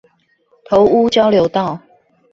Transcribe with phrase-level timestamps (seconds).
[0.67, 1.79] 頭屋交流道